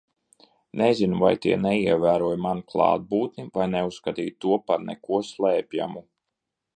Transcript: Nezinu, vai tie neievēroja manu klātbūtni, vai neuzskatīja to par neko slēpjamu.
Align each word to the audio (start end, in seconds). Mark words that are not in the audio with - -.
Nezinu, 0.79 1.17
vai 1.23 1.33
tie 1.43 1.51
neievēroja 1.65 2.39
manu 2.45 2.65
klātbūtni, 2.73 3.45
vai 3.59 3.67
neuzskatīja 3.75 4.35
to 4.47 4.57
par 4.71 4.85
neko 4.89 5.21
slēpjamu. 5.29 6.03